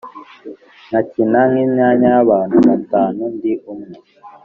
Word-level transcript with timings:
nkakina 0.87 1.39
nk'imyanya 1.49 2.07
y’abantu 2.15 2.55
batanu 2.67 3.21
ndi 3.35 3.51
umwe, 3.71 3.97